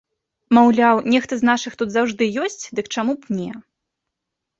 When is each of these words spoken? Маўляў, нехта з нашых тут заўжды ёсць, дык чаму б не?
Маўляў, 0.57 1.01
нехта 1.15 1.33
з 1.41 1.47
нашых 1.49 1.75
тут 1.81 1.89
заўжды 1.95 2.23
ёсць, 2.45 2.65
дык 2.79 2.89
чаму 2.97 3.13
б 3.27 3.37
не? 3.41 3.51